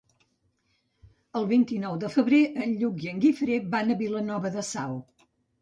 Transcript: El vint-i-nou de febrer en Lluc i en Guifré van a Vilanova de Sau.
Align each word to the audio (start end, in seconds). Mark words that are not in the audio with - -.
El 1.41 1.45
vint-i-nou 1.51 1.99
de 2.05 2.11
febrer 2.15 2.41
en 2.65 2.75
Lluc 2.81 3.07
i 3.07 3.13
en 3.15 3.23
Guifré 3.27 3.61
van 3.77 3.93
a 3.93 3.99
Vilanova 4.03 4.57
de 4.57 4.69
Sau. 4.75 4.99